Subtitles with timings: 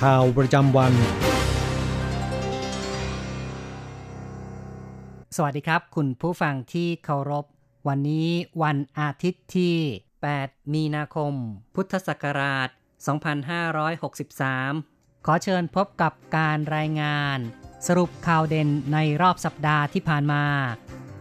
[0.00, 0.92] ข่าวประจำวัน
[5.36, 7.44] สวัสดีครับ คุณผู้ฟังที่เคารพ
[7.88, 8.28] วันนี้
[8.62, 9.76] วันอาทิตย์ที่
[10.24, 11.32] 8 มีนาคม
[11.74, 12.68] พุทธศักราช
[14.36, 17.38] 2563 ขอเชิญพบกับการรายงาน
[17.86, 20.44] สรุปข่าวเด่นในรอบสัปดาห์ที่ผ่านมา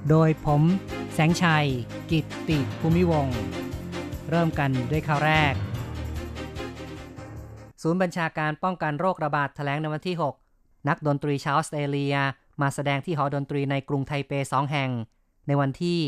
[0.10, 0.62] โดยผม
[1.14, 1.68] แสงชัย
[2.12, 3.28] กิตติภูมิวง
[4.30, 5.54] เริ่มกันด้วยข่าวแรก
[7.82, 10.16] ศูนย์บัญชาการป้องกันโรคระบาดแถลงในวันที่
[10.52, 12.16] 6 นักดนตรีชาวออสเตรเลีย
[12.62, 14.92] มาแสดงที่หอดนตรีในกรุงไทเป2แห่ง
[15.48, 16.00] ในวันที่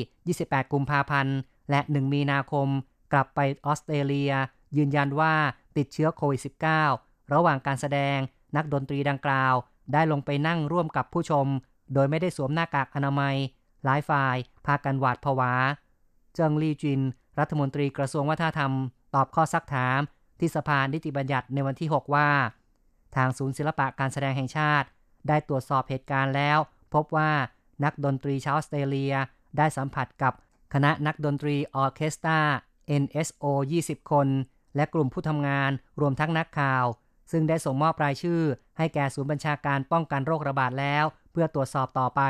[0.45, 1.37] 28 กุมภาพันธ์
[1.69, 2.67] และ 1 มีนาคม
[3.13, 4.31] กลับไปออสเตรเลีย
[4.77, 5.33] ยืนยันว่า
[5.77, 6.41] ติดเชื้อโควิด
[6.87, 8.17] -19 ระหว่างการแสดง
[8.55, 9.53] นักดนตรีดังกล่าว
[9.93, 11.47] ได้ลงไปนั่งร่วมกับผู้ชม
[11.93, 13.35] โดยไม่ได้สวมหน้ากากอนามัย
[13.85, 15.53] หลายฝ่ายพากันหวาดผวา
[16.35, 17.01] เจิงลีจิน
[17.39, 18.71] รัฐมนตรีกระทรวงวัฒนธรรม
[19.15, 19.99] ตอบข้อซักถาม
[20.39, 22.29] ที่สภานิติบัญญัติในวันที่ 6 ว่า
[23.15, 24.87] ทางศูนย์ศิลปะการแสดงแห่งชาติ
[25.27, 26.57] ได้ตรวจสอบเหตุการณ์แล้ว
[26.93, 27.31] พบว่า
[27.83, 29.15] นักดนตรีชาวออสเตรเลีย
[29.57, 30.33] ได้สัมผัสกับ
[30.73, 32.39] คณะนักดนตรีออเคสตรา
[33.01, 33.45] NSO
[33.79, 34.27] 20 คน
[34.75, 35.71] และกลุ่มผู้ทำงาน
[36.01, 36.85] รวมทั้งนักข่าว
[37.31, 38.41] ซึ่งได้ส่งมอบรายชื่อ
[38.77, 42.21] ให้แก่ศูนย์บัญชาการป้องกันโรคระบาดแล้ว เพื่อตรวจสอบต่อไป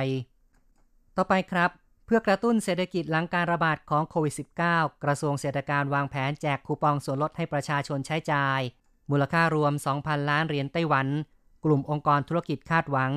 [1.18, 1.70] ต่อไปครับ
[2.12, 4.34] พื่อกระตุ้นเศรษฐกิจหลังการระบาดของโควิด
[4.68, 8.60] -19 กระทรวงเศรษฐการวางแผนแจกคูปองส่วนลดให้ประชาชนใช้จ่าย
[9.10, 11.08] มูลค่ารวม 2,000 ล้านเหรียญไต้หวัน
[11.66, 13.12] กลุ่มองค์กรธุรกิจคาดหวัง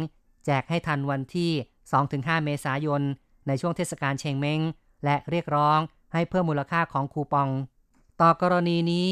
[0.46, 1.52] แจกให้ทันวันที่
[1.98, 3.02] 2-5 เมษายน
[3.46, 4.60] ในช่วงเทศกาลเชงเม้ง
[5.04, 5.78] และเรียกร้อง
[6.12, 7.48] ให้เพิ่มมูลค่าของคูปอง
[8.20, 9.08] ต่อกรณีนี้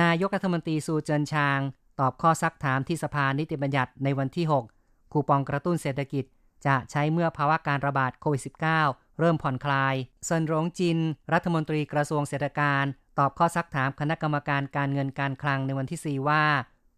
[0.00, 1.60] นายกรัฐมนตรีซูเจินชาง
[2.00, 4.46] ตอบข้อซักถามที่สภานิติบัญญัติในวันที่
[4.80, 6.24] 6 คูปองกระตุ้นเศรษฐกิจ
[6.66, 9.94] จะใช้เมื่อภาวะการระบาดโควิด -19 เริ่มผ่อนคลาย
[10.24, 10.98] เซินหลงจิน
[11.32, 12.84] รัฐมนตรีกระทรวงเศรษฐการ
[13.18, 16.44] ตอบข้อซักถามคณะกรรมการการเงินการคลังในวันที่ 4 ว่า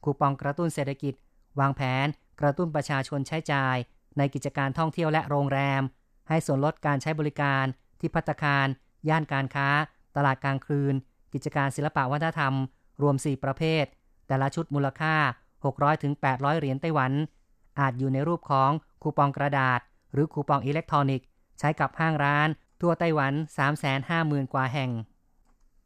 [0.04, 1.14] คูปองกระตุ้นเศรษฐกิจ
[1.60, 2.06] วางแผน
[2.40, 3.76] กระตุ้นประชาชนใช้จ่าย
[4.18, 5.82] ในกิจการท่องเที่ยวและโรงแรม
[6.28, 7.64] ให้ส่วนลดการใช้บริการ
[8.00, 8.66] ที่พัตตาคาร
[9.08, 9.68] ย่านการค้า
[10.16, 10.94] ตลาดกลางคืน
[11.32, 12.54] กิจการศิลปะวัฒนธรรม
[13.02, 13.84] รวม 4 ประเภท
[14.28, 15.14] แต่ละชุดมูลค่า
[15.84, 17.12] 600-800เหรียญไต้หวัน
[17.80, 18.70] อาจอยู่ในรูปของ
[19.02, 19.80] คูปองกระดาษ
[20.12, 21.26] หรือคูปองอิเล็กทรอนิกส์
[21.58, 22.48] ใช้กับห้างร้าน
[22.80, 23.32] ทั่วไต้หวัน
[23.92, 24.90] 350,000 กว่าแห่ง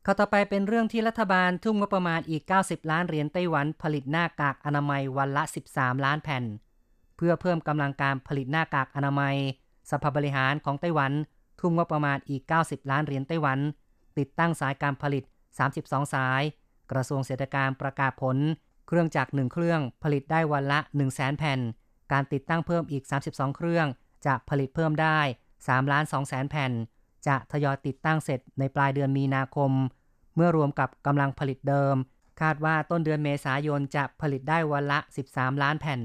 [0.05, 5.43] ข้อต่อไปเป็นเรื่องที่รัฐบาลทุ่มงบประมาณอีก 90 ล้านเหรียญไต้หวันผลิตหน้ากากอนามัยวันละ
[5.73, 6.45] 13 ล้านแผ่น
[7.17, 9.37] เพื่อเพิ่มกำลังการผลิตหน้ากากอนามัย
[9.91, 11.13] สภาบริหารของไต้หวัน
[11.61, 13.59] ทุ่มงบประมาณอีก 90 ล้านเหรียญไต้หวัน
[14.19, 15.25] ติดตั้งสายการผลิต
[15.69, 16.43] 32 สาย
[16.93, 18.37] กระทรวงเศรษฐการประกาศผล
[18.87, 21.61] เครื่องจักรหนึ่งเครื่องผลิตได้วันละ 1 0 0 0 0 0แผ่น
[22.13, 23.87] การติดตั้งเพิ่มอีก 32 เครื่อง
[24.27, 25.21] จะผลิตเพิ่มได้
[25.69, 26.73] 3ล้าน2แสนแผ่น
[27.27, 29.73] จะทยอยติดตั้งเสร็จในปลายเดือนมีนาคม
[30.35, 31.97] เมื่อรวมกับกำลังผลิตเดิม
[32.41, 34.99] คาดว่าต้นเดือนเมษายนจะผลิตได้วันละ
[35.31, 36.01] 13 ล้านแผ่น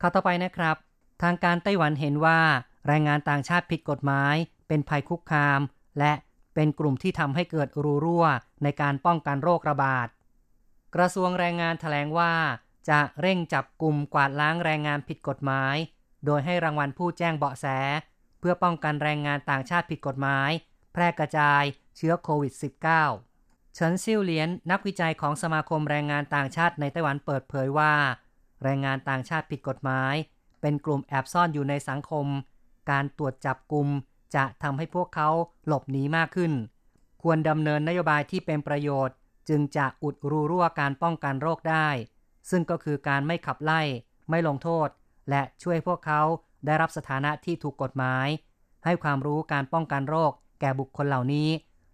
[0.00, 0.76] ข่าวต่อไปนะครับ
[1.22, 2.40] ทางการไต้หวันเห็นว่า
[2.86, 4.34] แรงงานต่างชาติผิดกฎหมาย
[4.68, 5.60] เป็นภัยคุกคาม
[5.98, 6.12] และ
[6.54, 8.26] เป็นกลุ่มที่ทำให้เกิดรูรั่ว
[8.62, 10.08] ในการป้องกันโรคระบาด
[10.94, 12.32] กระทรวงแรงงานแถลงว่า
[12.88, 15.76] จะเร่งจับกลุ่มกวาดล้างแรงงานผิดกฎหมาย
[16.26, 17.66] โดยให้รางวัลผู้แจ้งเบาะแส
[18.48, 20.50] พื่อป้องกันแรงงานต่างชาติผิดกฎหมาย
[20.92, 21.62] แพร่กระจาย
[21.96, 22.54] เชื้อโควิด
[23.14, 27.94] -19 เฉินซิ่วเหลียนนักวิจัยของสมาคมแรงงานต่างชาติในไต้หวันเปิดเผยว่า
[28.62, 30.14] แรงงานต่างชาติผิดกฎหมาย
[30.60, 32.26] เป็นกลุ่มแอบซ่อนอยู่ในสังคม
[32.90, 33.88] การตรวจจับกลุ่ม
[34.34, 35.28] จะทำให้พวกเขา
[35.66, 36.52] หลบหนีมากขึ้น
[37.22, 39.16] ควรดำเนินนโยบายที่เป็นประโยชน์
[39.48, 41.88] จึงจะอุดรูรั่วการป้องกันโรคได้
[42.50, 43.82] ซึ่งก็คือการไม่ขับไล่
[44.30, 44.88] ไม่ลงโทษ
[45.30, 46.22] และช่วยพวกเขา
[46.66, 48.28] ได้รับสถานะที่ถูกกฎหมาย
[48.84, 51.48] ให้ความรู้การป้องกันโรค แก่บุคคลเหล่านี้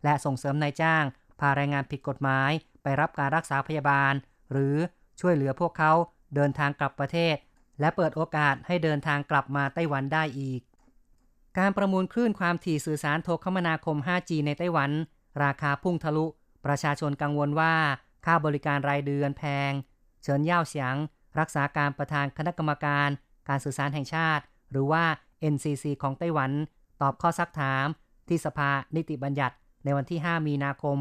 [0.04, 1.04] และส่งเสริมนายจ้าง
[1.40, 2.50] พาแรงงานผิดกฎหมาย
[2.82, 4.12] ไปรับการรักษาพยาบาล
[4.52, 4.76] หรือ
[5.20, 5.92] ช่วยเหลือพวกเขา
[6.34, 7.36] เดินทางกลับประเทศ
[7.80, 10.60] และเปิดโอกาสให้เดินทางกลับมาไต้หวันได้อีก
[11.58, 14.90] การประมูลคลื่นความถี่สื่อสารโทรคมนาคม 5G ในไต้หวัน
[15.44, 16.26] ราคาพุ่งทะลุ
[16.66, 17.74] ประชาชนกังวลว่า
[18.24, 19.72] ค่าบริการรายเดือนแพง
[20.22, 20.94] เฉินเย่าเสียง
[21.40, 23.08] รักษาการประธานคณะกรรมการ
[23.48, 24.42] การสื่อสารแห่งชาติ
[24.72, 25.04] หรือว่า
[25.54, 26.50] NCC ของไต้หวัน
[27.02, 27.86] ตอบข้อซักถาม
[28.28, 30.98] ที่สภานิติบัญญัติในวันที่ 5 มีนาคม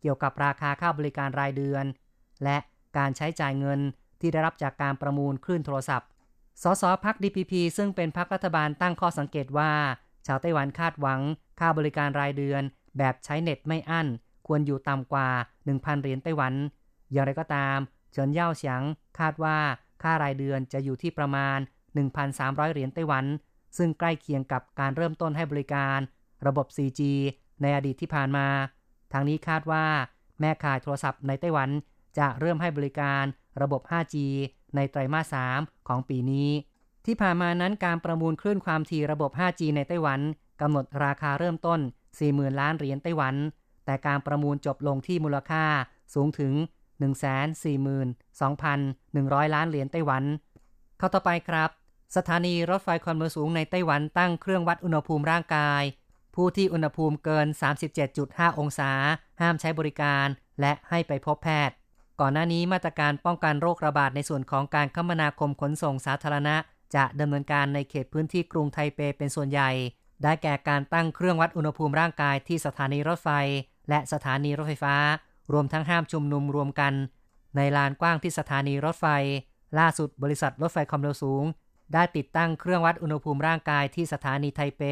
[0.00, 1.84] เกี่ยวกับราคาค่าบริการรายเดือน
[2.44, 2.58] และ
[2.96, 3.80] การใช้จ่ายเงิน
[4.20, 6.08] ที่ได้รับจากการประมูลคลื่นโทรศัพท์
[6.62, 9.72] สสพัก DPP ซึ่งเป็นพักรัฐบาลตั้งข้อสังเกตว่า
[10.26, 11.20] ชาวไต้หวันคาดหวัง
[11.60, 12.62] ค่าบริการรายเดือน
[12.98, 14.06] แบบใช้เน็ตไม่อั้น
[14.46, 15.28] ควรอยู่ต่ำกว่า
[15.66, 16.54] 1,000 เหรียญไต้หวัน
[17.12, 17.78] อย่างไรก็ตาม
[18.12, 18.82] เฉินเย่าเฉียง
[19.18, 19.56] คาดว่า
[20.02, 21.58] ค่ารายเดือนจะอยู่ที่ประมาณ
[21.96, 23.24] 1,300 เหรียญไต้หวัน
[23.76, 25.98] ซึ่งใกล้เคียงกับการเริ่มต้นให้บริการ
[26.46, 27.00] ระบบ 4G
[27.62, 28.46] ในอดีตที่ผ่านมา
[29.12, 29.84] ทางนี้คาดว่า
[30.40, 31.70] แม่ขายโทรศัพท์ในไต้หวัน
[32.18, 33.24] จะเริ่มให้บริการ
[33.62, 34.14] ระบบ 5G
[34.76, 36.50] ในไตรมาส 3 ของปีนี้
[37.06, 40.20] ที่ผ่านมานั้นการประมูลคลื่นความถี่ระบบ 5G ในไต้หวัน
[40.60, 41.80] กำหนดราคาเริ่มต้น
[42.18, 43.34] 40,000 ล้านเหรียญไต้หวัน
[43.84, 45.64] แต่การประมูลจบลงที่มูลค่า
[46.14, 46.52] สูงถึง
[46.98, 50.24] 142,100 ล้านเหรียญไต้หวัน
[50.98, 51.70] เข้าต่อไปครับ
[52.16, 55.82] สถานีรถไฟความเร็วสูงในไต้หวันตั้งเครื่องวัดอุณหภูมิร่างกาย
[56.34, 57.46] ผู้ที่อุณหภูมิเกิน
[58.02, 58.90] 37.5 องศา
[59.40, 60.26] ห้ามใช้บริการ
[60.60, 61.76] และให้ไปพบแพทย์
[62.20, 66.56] ก่อนหน้านี้มาตรการป้องกันโรคระบาดในส่วนของการคมนาคมขนส่งสาธารณะ
[66.94, 69.70] จะดำเนินการในเขตพื้นที่กรุงไทเปเป็นส่วนใหญ่
[70.22, 73.30] ได้แก่การตั้งเครื่องวัดอุณหภูมิร่างกายที่สถานีรถไฟ
[73.88, 74.96] และสถานีรถไฟฟ้า
[75.52, 76.92] รวมทั้งห้ามชุมนุมรวมกัน
[77.56, 79.06] ในลานกว้างที่สถานีรถไฟ
[79.78, 81.44] ล่าสุดบริษัทรถไฟความเร็วสูง
[81.92, 84.82] ได้ติดตั้งเครื่องวัดอุณหภูมิร่างกายที่สถานีไทเป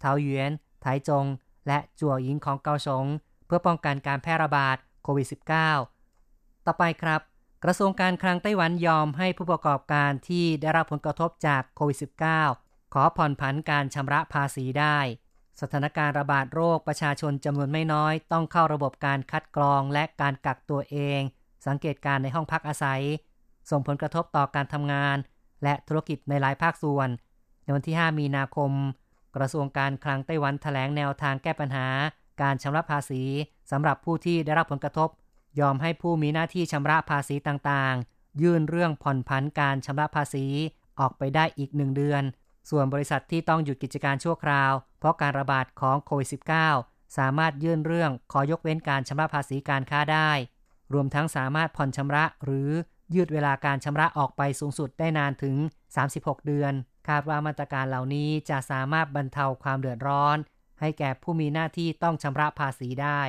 [0.00, 0.50] เทาหยวน
[0.82, 1.26] ไถจง
[1.66, 3.06] และจั่วหญิงของเกาสง
[3.46, 5.26] เพื่อป้องกันการแพร่ระบาดโควิด
[5.92, 7.20] -19 ต่อไปครับ
[7.64, 11.98] กระทรวงการคลังไต้หวันยอมให้ผู้ประกอบการที่ได้รับผลกระทบจากโควิด
[12.42, 14.98] -19 ขอผ่อนผันการชำระภาษีได้
[15.60, 21.20] สถานการณ์ระบาดโรคประชาชนจำนวนไม่น้อย ต้องเข้าระบบการคัดกรองและการกักตัวเอง
[21.66, 23.02] สังเกตการในห้องพักอาศัย
[23.70, 25.16] ส่งผลกระทบต่อการทำงาน
[25.64, 27.08] และธุรกิจในหลายภาคส่วน
[27.62, 28.72] ในวันที่ 5 มีนาคม
[29.36, 31.86] กระทรวงการคลังไต้หวันแถลงแนวทางแก้ปัญหา
[32.42, 33.22] การชำระภาษี
[33.70, 35.08] สำหรับผู้ที่ได้รับผลกระทบ
[35.60, 40.46] ยอมให้ผู้มีหน้าที่ชำระภาษีต่างๆ ยื่นเรื่องผ่อนผันการชำระภาษี
[41.00, 42.22] ออกไปได้อีกหนึ่งเดือน
[42.70, 46.28] ส่วนบริษัทที่ต้องหยุดกิจการชั่วคราว เพราะการระบาดของโควิด
[46.72, 50.30] -19 สามารถยื่นเรื่องขอยกเว้นการชำระภาษีการค้าได้
[50.92, 52.70] รวมทั้งสามารถผ่อนชำระหรือ
[53.16, 55.56] ยืดเวลาการชำระออกไปสูงสุดได้นานถึง
[56.00, 56.72] 36 เดือน
[57.08, 60.36] คาดว่ามาตรการเหล่านี้จะสามารถบรรเทาความเดือดร้อน
[60.80, 63.20] ให้แก่ผู้มีหน้าที่ต้องชำระภาษีได้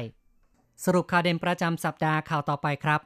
[0.83, 3.01] สรุปข่าวเด่นประจำสัปดาห์ข่าวต่อไปครับ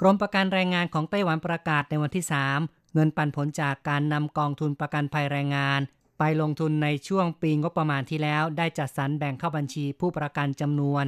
[0.00, 2.24] กรมประกันแรงงานของไต้หวันประกาศในวันที่
[2.58, 5.80] 3 เงินปันผลจากการนำกองทุนประกันภัยแรงงาน
[6.18, 11.04] ไปลงทุนในช่วงปีงบประมาณที่แล้ว ได้จัดสรรแบ่งเข้าบัญชีผู้ประกันจำนวน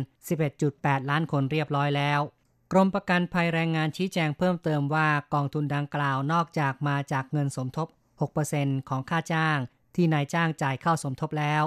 [0.53, 2.21] 11.8 ล้านคนเรียบร้อยแล้ว
[2.73, 7.89] กรมประกันภัยแรงงานชี้แจงเพิ่มเติมว่ากองทุนดังกล่าวนอกจากมาจากเงินสมทบ
[8.39, 9.59] 6%ของค่าจ้าง
[9.95, 11.63] ที่นายจ้างจ่ายเข้าสมทบแล้ว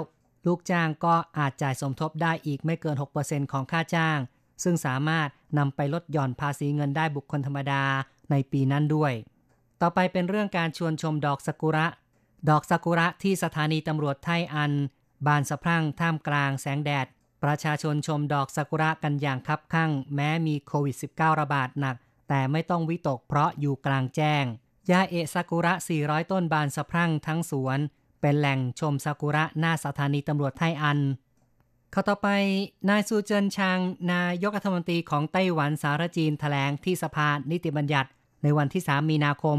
[0.46, 4.18] ลูกจ้างก็อาจจ่ายสมทบได้อีกไม่เกิน 6%ของค่าจ้าง
[4.62, 5.28] ซึ่งสามารถ
[5.58, 7.84] นำไปลดหย่อนภาษีเงินได้บุคคลธรรมดา
[8.30, 9.12] ในปีนั้นด้วย
[9.80, 11.86] ต่อไปเป็นเรื่องการชวนชมดอกซากุระ
[12.48, 14.72] ดอกซากุระที่สถานีตำรวจไทอัน
[15.26, 17.06] บานสะพรั่งท่ามกลางแสงแดด
[17.44, 21.96] ประชาชนชมดอกซากุระกันอย่างคับคั่ง แม้มีโควิด -19 ระบาดหนัก
[22.28, 24.44] แต่ไม่ต้องวิตกเพราะอยู่กลางแจ้ง
[24.90, 25.72] ยาเอะซากุระ
[26.02, 27.78] 400 ต้นบานสะพรั่งทั้งสวน
[28.20, 30.98] เป็นแหล่งชมซากุระหน้าสถานีตำรวจไทอัน
[31.94, 32.28] ข้าต่อไป
[32.88, 33.78] นายซูเจินชาง
[34.12, 38.08] นายกรัฐมนตรีของไต้หวันสารจีนแถลงที่สภานิติบัญญัติ
[38.42, 39.58] ในวันที่ 3 มีนาคม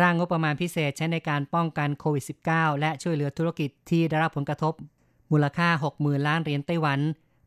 [0.00, 4.74] ร่างงบประมาณพิเศษใช้ในการป้องกันโควิด -19 และช่วยเหลือธุรกิจที่ได้รับผลกระทบ
[5.32, 7.00] มูลค่า 60,000 ล้านเหรียญไต้หวัน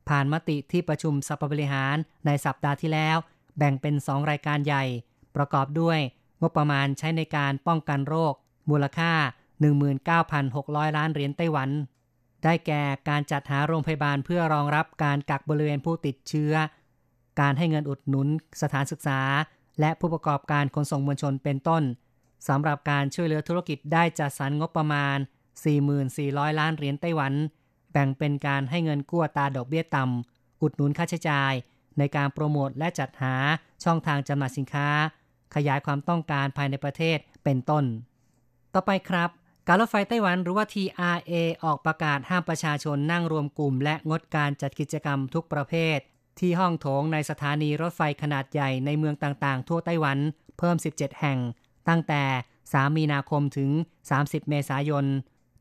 [0.09, 3.17] ผ่านมติที่ประชุมสภาบริหารในสัปดาห์ที่แล้ว
[3.57, 4.83] แบ่งเป็น 2 รายการใหญ่
[5.35, 5.99] ประกอบด้วย
[6.41, 8.33] งบประมาณใช้ในการป้องกันโรค
[8.69, 9.13] มูลค่า
[10.05, 11.69] 19,600 ล้านเหรียญไต้หวัน
[12.43, 16.53] ได้แก่การจัดหาโรงพยาบาลเพื่อรองรับการกักบริเวณผู้ติดเชื้อ
[17.39, 18.27] การให้เงินอุดหนุน
[18.61, 19.21] สถานศึกษา
[19.79, 21.83] และผู้ประกอบการขนส่งมวลชนเป็นต้น
[22.47, 25.17] สำหรับการช่วยเหลือธุรกิจได้จัดสรรงบประมาณ
[25.87, 27.33] 44,000 ล้านเหรียญไต้หวัน
[27.95, 31.53] แบ่งเป็นการให้เงินกู้ตาดอกเบี้ยต่ำ อุดหนุนค่าใช้จ่าย
[31.97, 33.35] ในการโปรโมทและจัดหา
[33.83, 34.87] ช่องทางจำหน่ายสินค้า
[35.55, 37.83] ขยายความต้องการภายในประเทศเป็นต้น
[38.73, 39.29] ต่อไปครับ
[39.67, 41.33] การรถไฟไต้หวันหรือว่า TRA
[41.63, 45.97] ออกประกาศห้ามประชาชนนั่งรวมกลุ่ม และงดการจัดกิจกรรมทุกประเภท
[46.39, 50.17] ที่ห้องโถงในสถานีรถไฟขนาดใหญ่ในเมืองต่างๆ ทั่วไต้หวัน
[50.57, 51.39] เพิ่ม 17 แห่ง
[51.89, 52.23] ตั้งแต่
[52.61, 53.69] 3 มีนาคมถึง
[54.09, 55.05] 30 เมษายน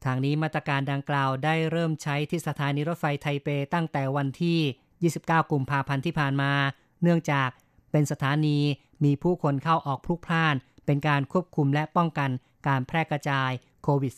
[0.05, 6.53] ทางนี้มาตรการดังกล่าวได้เริ่มใช้ที่สถานีรถไฟไทเปตั้งแต่วันที่ 29 กุมภาพันธ์ที่ผ่านมา
[7.03, 7.51] เนื่องจาก
[7.93, 8.59] เป็นสถานี
[9.05, 10.55] มีผู้คนเข้าออกพลุกพล่าน
[10.87, 12.31] เป็นการควบคุมและป้องกัน
[12.67, 13.51] การแพร่กระจาย
[13.83, 14.13] โควิด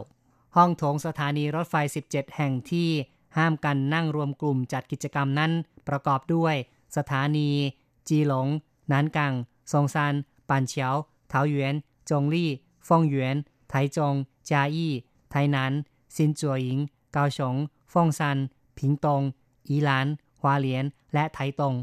[0.00, 1.74] -19 ห้องโถงสถานีรถไฟ
[2.08, 2.90] 17 แห่งที่
[3.36, 5.52] ห้ามกันนั่งรวมกลุ่มจัดกิจกรรมนั้น
[5.88, 6.54] ประกอบด้วย
[6.96, 7.50] สถานี
[8.08, 8.48] จีหลง
[8.90, 9.32] นานกัง
[9.72, 10.14] ซงซัน
[10.48, 10.94] ปันเฉียว
[11.28, 11.74] เทาหยวน
[12.10, 12.50] จงลี่
[12.88, 13.36] ฟงหยวน
[13.68, 14.14] ไทจง
[14.50, 14.92] จาอี้
[15.34, 15.72] ไทนัน
[16.16, 16.78] ซินจัวหญิง
[17.12, 17.56] เกาสง
[17.92, 18.38] ฟงซัน
[18.78, 19.22] ผิงตง
[19.68, 20.06] อีหลาน
[20.40, 21.74] ฮวาเหลียน และไทตง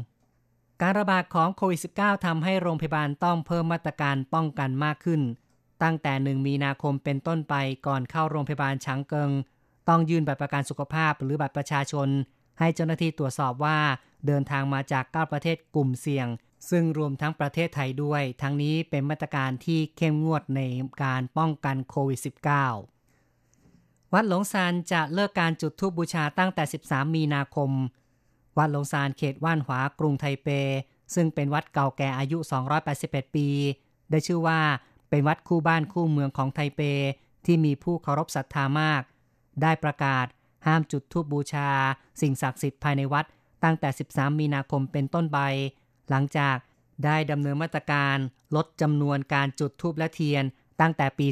[0.80, 5.22] การระบาดของโควิด -19 ทำให้โรงพยาบาลต้องเพิ่มมาตรการป้องกันมากขึ้น
[5.82, 7.54] ตั้งแต่หนึ่งมีนาคมเป็นต้นไป
[7.86, 9.30] ก่อนเข้าโรงพยาบาลฉางเกิง
[9.88, 12.08] ต้องยื่นบัตรประกันสุขภาพหรือบัตรประชาชน
[12.58, 13.78] ให้เจ้าหน้าที่ตรวจสอบว่า
[14.26, 16.28] เดินทางมาจาก 9 ประเทศกลุ่มเสี่ยง
[16.70, 20.60] ซึ่งรวมทั้งประเทศไทยด้วย ทั้งนี้เป็นมาตรการที่เข้มงวดใน
[21.04, 22.91] การป้องกันโควิด -19
[24.14, 27.70] วัดหลงซานจะเลิกการจุดธูปบูชาตั้งแต่ 13 มีนาคม
[28.58, 30.48] วัดหลงซานเขตว่านหวากรุงไทเป
[31.14, 32.38] ซึ่งเป็นวัดเก่าแก่อายุ
[32.86, 33.48] 281 ปี
[34.10, 34.60] ได้ชื่อว่า
[35.10, 36.80] เป็นวัดคู่บ้านคู่เมืองของไทเป
[37.46, 39.02] ที่มีผู้เคารพศรัทธามาก
[39.62, 40.26] ได้ประกาศ
[40.66, 41.70] ห้ามจุดธูปบูชา
[42.20, 43.24] สิ่งศักดิ์สิทธิ์ภายในวัด
[43.64, 45.38] ตั้งแต่ 13 มีนาคมเป็นต้นไป
[46.10, 46.56] หลังจาก
[47.04, 48.16] ได้ดำเนินมาตรการ
[48.56, 50.44] ลดจำนวนการจุดธูปและเทียน
[50.80, 51.26] ตั้งแต่ปี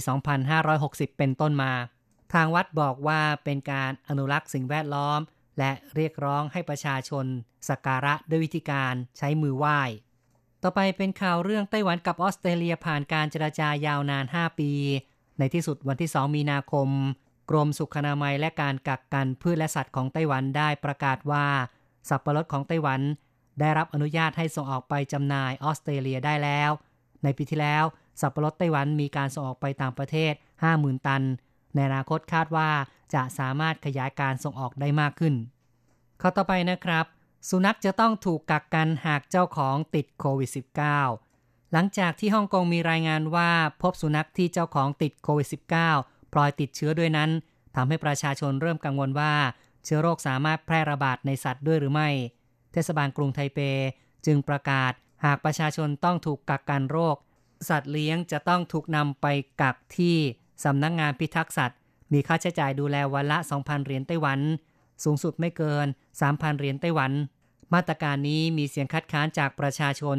[0.56, 1.72] 2560 เป็นต้นมา
[2.32, 5.20] ทางวัดบอกว่าเป็นการอนุรักษ์สิ่งแวดล้อม
[5.58, 7.26] และเรียกร้องให้ประชาชน
[7.68, 9.80] สักการะด้วยวิธีการใช้มือไหว้
[10.62, 14.72] ต่อไปเป็นข่าวเรื่องไต้หวันกับออสเตรเลียผ่านการเจรจายาวนาน 5 ปี
[15.38, 16.88] ในที่สุดวันที่ 2 มีนาคม
[17.50, 21.46] กรมสุขอนามัยและการกักกันพืชและสัตว์ของไต้หวันได้ประกาศว่า
[22.08, 23.00] สับปะรดของไต้หวัน
[23.60, 26.70] ได้รับอนุญาตให้ส่งออกไปจำหน่ายออสเตรเลียได้แล้ว
[27.22, 27.84] ในปีที่แล้ว
[28.20, 30.32] สับปะรดไต้หวันมีการส่งออกไปต่างประเทศ
[30.70, 31.22] 50,000 ตัน
[31.74, 32.70] ในอนาคตคาดว่า
[33.14, 35.34] จะสามารถขยายการส่งออกได้มากขึ้น
[36.20, 37.04] ข้อต่อไปนะครับ
[37.48, 40.50] สุนัขจะต้องถูกกักกันหากเจ้าของติดโควิด
[41.12, 43.50] -19 หลังจากที่ฮ่องกงมีรายงานว่า
[43.82, 45.48] พบสุนัขที่เจ้าของติดโควิด
[45.92, 47.30] -19 ปล่อยติดเชื้อด้วยนั้น
[47.76, 49.34] ทำให้ประชาชนเริ่มกังวลว่า
[49.84, 52.08] เชื้อโรคสามารถแพร่ระบาดในสัตว์ด้วยหรือไม่
[52.72, 53.58] เทศบาลกรุงไทเป
[54.26, 54.92] จึงประกาศ
[55.24, 57.16] หากประชาชนต้องถูกกักกันโรค
[57.68, 59.26] สัตว์เลี้ยงจะต้องถูกนำไป
[59.62, 60.16] กักที่
[60.64, 61.78] สำนักงงานพิทักษ์สัตว์
[62.12, 64.40] มีค่าใช้จ่ายดูแลวันละ 2,000 เหรียญไต้หวัน
[65.04, 65.86] สูงสุดไม่เกิน
[66.20, 67.12] 3,000 เหรียญไต้หวัน
[67.74, 70.18] มาตรการนี้มีเสียงคัดค้านจากประชาชน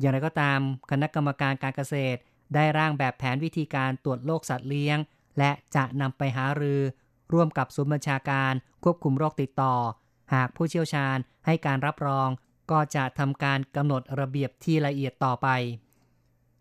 [0.00, 0.58] อย่างไรก็ตาม
[0.90, 2.18] คณะกรรมการการเกษตร
[2.54, 4.98] ได้ร่างแบบแผนวิธีการตรวจโรคสัตว์เลี้ยง
[5.38, 6.80] และจะนำไปหารือ
[7.32, 8.52] ร่วมกับศูนย์บัญชาการ
[8.84, 9.74] ควบคุมโรคติดต่อ
[10.34, 11.16] หากผู้เชี่ยวชาญ
[11.46, 12.28] ให้การรับรอง
[12.70, 15.48] ก็จะทำการกำหนดระเบียบที่ละเอียดต่อไป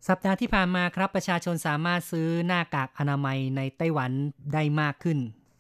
[0.09, 4.12] สัปดาห์ที่ผ่านมาครับประชาชนสามารถซื้อหน้ากากอนามัยในไต้หวัน
[4.53, 5.19] ได้มากขึ้น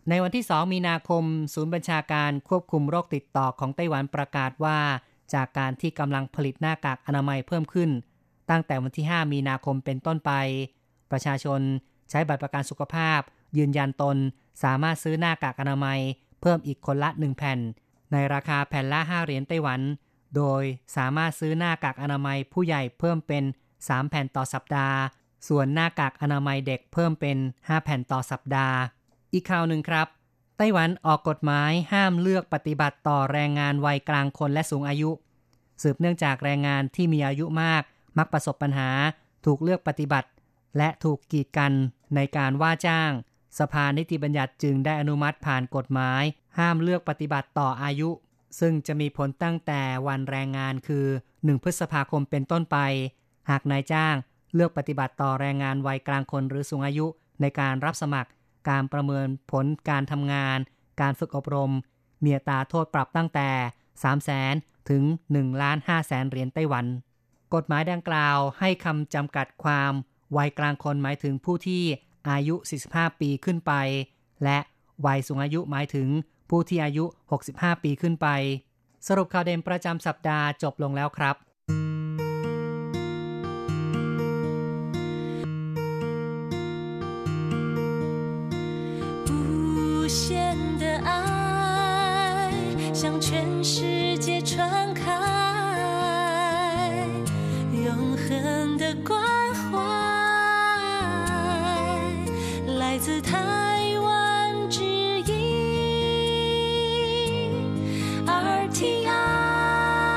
[0.09, 1.23] ในวันที่ 2 มีนาคม
[1.53, 4.77] ศูนย์บัญชาการควบคุมโรคติดต่อของไต้หวันประกาศว่า
[5.33, 7.89] จากการที่กำลังผลิตหน้ากากอนามัยเพิ่มขึ้น
[8.49, 10.31] ตั้งแต่วันที่ 5 มีนาคมเป็นต้นไป
[11.11, 11.61] ประชาชน
[12.09, 13.19] ใช้บัตรประกันสุขภาพ
[13.57, 14.17] ยืนยันตน
[14.63, 15.99] สามารถซื้อหน้ากากอนามัย
[16.41, 17.59] เพิ่มอีกคนละ 1 แผ่น
[18.11, 19.81] ในราคาแผ่นละ 5 เหรียญไต้หวัน
[20.35, 20.63] โดย
[20.97, 23.43] สามารถซื้อหน้ากากอนามัยผู้ใหญ่เพิ่มเป็น
[23.87, 24.97] 3 แผ่นต่อสัปดาห์
[25.47, 28.77] ส่วนหน้ากากอนามัยเด็กเพิ่มเป็น 5 แผ่นต่อสัปดาห์
[29.33, 30.07] อีกข่าวหนึ่งครับ
[30.57, 35.11] ไต้หวันออกกฎหมายห้ามเลือกปฏิบัติต่อแรงงานวัยกลางคนและสูงอายุ
[35.81, 37.83] สืบเนื่องจากแรงงานที่มีอายุมาก
[38.17, 38.89] มักประสบปัญหา
[39.45, 40.29] ถูกเลือกปฏิบัติ
[40.77, 41.73] และถูกกีดกัน
[42.15, 43.11] ในการว่าจ้าง
[43.59, 46.23] สภานิติบัญญัติจึงได้อนุมัติผ่านกฎหมาย
[46.57, 48.09] ห้ามเลือกปฏิบัติต่ออายุ
[48.59, 52.77] ซึ่งจะมีผลตั้งแต่วันแรงงานคือ 1 พฤษภาคมเป็นต้นไป
[53.49, 54.15] หากนายจ้าง
[54.53, 57.05] เลือกปฏิบัติต่อแรงงานวัยกลางคนหรือสูงอายุ
[57.41, 58.29] ในการรับสมัคร
[58.69, 60.57] การประเมินผลการทำงาน
[61.01, 61.71] การฝึกอบรม
[62.21, 63.49] เมียตาโทษปรับตั้งแต่
[63.79, 64.53] 3 0 0แสน
[64.89, 66.85] ถึง1ล้าน5แสนเหรียญไต้หวัน
[67.53, 69.93] กฎหมายดังกล่าวให้คำจำกัดความ
[70.37, 71.83] วัยกลางคนหมายถึงผู้ที่
[72.29, 72.55] อายุ
[72.89, 73.73] 45 ปีขึ้นไป
[74.43, 74.57] และ
[75.05, 76.07] วัยสูงอายุหมายถึง
[76.49, 77.05] ผู้ที่อายุ
[77.45, 78.27] 65 ปีขึ้นไป
[79.07, 81.35] สรุปข่าวเด่นประจำสัปดาห์จบลงแล้วครับ